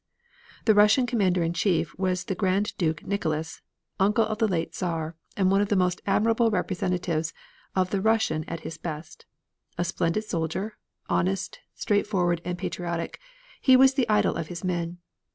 [0.65, 3.61] The Russian commander in chief was the Grand Duke Nicholas,
[3.99, 7.35] uncle of the late Czar, and one of the most admirable representatives
[7.75, 9.27] of the Russian at his best;
[9.77, 13.19] a splendid soldier, honest, straightforward, and patriotic,
[13.61, 14.97] he was the idol of his men.